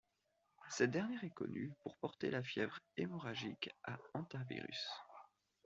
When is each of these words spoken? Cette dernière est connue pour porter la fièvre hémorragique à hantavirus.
Cette 0.67 0.89
dernière 0.89 1.23
est 1.23 1.29
connue 1.29 1.71
pour 1.83 1.95
porter 1.99 2.31
la 2.31 2.41
fièvre 2.41 2.79
hémorragique 2.97 3.69
à 3.83 3.99
hantavirus. 4.15 4.89